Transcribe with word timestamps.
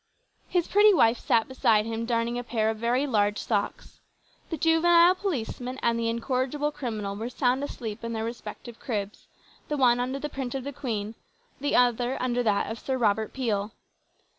His 0.49 0.67
pretty 0.67 0.95
wife 0.95 1.19
sat 1.19 1.47
beside 1.47 1.85
him 1.85 2.07
darning 2.07 2.39
a 2.39 2.43
pair 2.43 2.71
of 2.71 2.77
very 2.77 3.05
large 3.05 3.37
socks. 3.37 3.99
The 4.49 4.57
juvenile 4.57 5.13
policeman, 5.13 5.77
and 5.83 5.99
the 5.99 6.09
incorrigible 6.09 6.71
criminal 6.71 7.15
were 7.15 7.29
sound 7.29 7.63
asleep 7.63 8.03
in 8.03 8.13
their 8.13 8.25
respective 8.25 8.79
cribs, 8.79 9.27
the 9.67 9.77
one 9.77 9.99
under 9.99 10.17
the 10.17 10.27
print 10.27 10.55
of 10.55 10.63
the 10.63 10.73
Queen, 10.73 11.13
the 11.59 11.75
other 11.75 12.19
under 12.19 12.41
that 12.41 12.71
of 12.71 12.79
Sir 12.79 12.97
Robert 12.97 13.31
Peel. 13.31 13.73